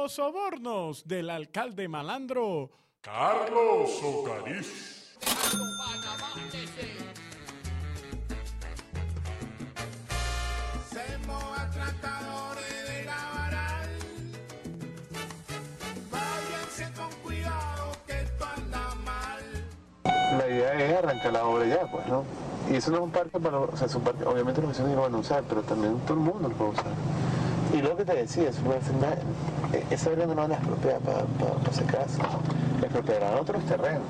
[0.00, 2.70] los sobornos del alcalde malandro
[3.02, 5.18] Carlos Ocariz.
[10.88, 13.90] Semos atracadores de Gabaral.
[16.10, 19.42] Váyanse con cuidado que esto anda mal.
[20.38, 22.24] La idea es arrancar la obra ya, pues, ¿no?
[22.70, 24.94] Y eso no es un parque para, o sea, es un parque, obviamente los vecinos
[24.94, 27.49] lo van a usar, pero también todo el mundo lo puede usar.
[27.72, 28.62] Y lo que te decía, ser
[29.00, 29.16] nada-
[29.72, 31.20] eh, esa área no la van a expropiar para
[31.70, 32.18] esa casa,
[32.80, 34.02] la expropiarán otros terrenos,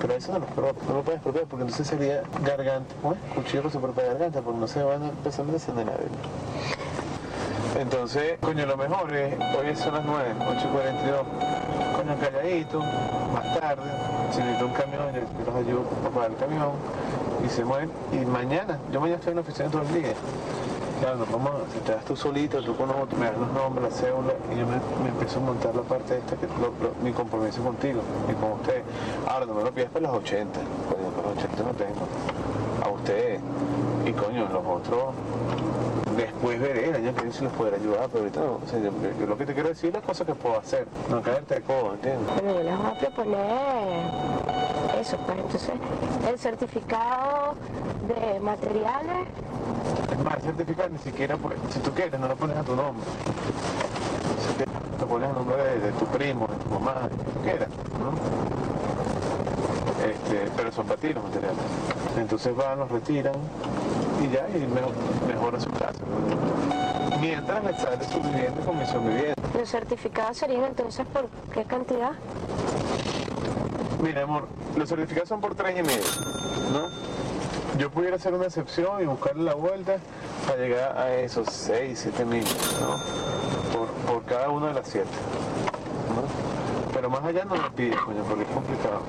[0.00, 3.20] pero eso no lo expropia, no lo pueden expropiar porque entonces sería garganta, ¿cómo es?
[3.34, 5.92] Cuchillo con su propia garganta, porque no se van a empezar a descender la
[7.80, 11.24] Entonces, coño, lo mejor es, hoy son las 9, 8.42,
[11.96, 12.80] coño, calladito,
[13.32, 13.88] más tarde,
[14.32, 16.70] si necesito un camión, yo los ayudo a pagar el camión,
[17.44, 20.12] y se mueven, y mañana, yo mañana estoy en la oficina todo el día,
[21.00, 24.32] claro, vamos, si das tú solito, tú con otro, me das los nombres, la cédula,
[24.52, 28.00] y yo me, me empiezo a montar la parte esta, que lo- mi compromiso contigo,
[28.30, 28.84] y con ustedes.
[29.26, 32.06] Ahora, no me lo pidas para los 80, coño, para los 80 no tengo,
[34.78, 35.14] otros,
[36.18, 38.54] Después veré el año que viene si los podré ayudar, pero ahorita no.
[38.54, 38.90] O sea, yo,
[39.20, 41.60] yo lo que te quiero decir es las cosas que puedo hacer, no caerte de
[41.60, 42.26] codo, ¿entiendes?
[42.34, 44.10] Bueno, yo les voy a proponer
[45.00, 45.70] eso, pues entonces
[46.28, 47.54] el certificado
[48.08, 49.28] de materiales,
[50.10, 53.06] Es más, certificar ni siquiera, pues, si tú quieres, no lo pones a tu nombre.
[54.40, 57.30] Si quieres, te pones el nombre de, de tu primo, de tu mamá, de quien
[57.30, 57.68] tú quieras,
[58.00, 58.10] ¿no?
[60.04, 61.58] Este, pero son para ti los materiales.
[62.16, 63.34] Entonces van, los retiran
[64.22, 64.92] y ya, y mejor,
[65.26, 65.98] mejora su casa.
[67.20, 69.34] Mientras le sale su vivienda con misión vivienda.
[69.56, 72.12] los certificados serían entonces por qué cantidad?
[74.02, 76.04] Mira, amor, los certificados son por tres y medio,
[76.72, 76.88] ¿no?
[77.78, 79.96] Yo pudiera hacer una excepción y buscarle la vuelta
[80.46, 82.44] para llegar a esos seis, siete mil,
[82.80, 83.76] ¿no?
[83.76, 85.08] Por, por cada una de las siete,
[86.14, 86.92] ¿no?
[86.92, 89.02] Pero más allá no me pide, coño, porque es complicado.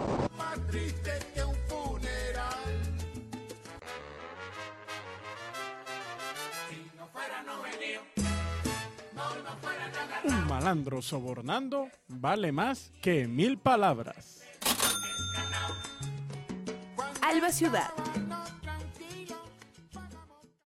[10.24, 14.42] Un malandro sobornando vale más que mil palabras.
[17.22, 17.90] Alba Ciudad,